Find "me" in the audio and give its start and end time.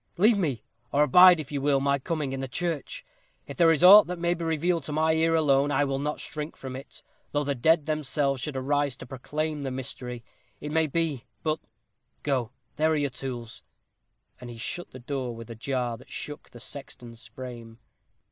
0.35-0.63